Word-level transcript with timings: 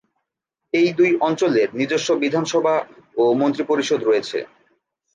এই 0.73 0.89
দুই 0.93 1.11
অঞ্চলের 1.27 1.67
নিজস্ব 1.79 2.09
বিধানসভা 2.23 2.75
ও 3.17 3.23
মন্ত্রিপরিষদ 3.41 3.99
রয়েছে। 4.03 4.39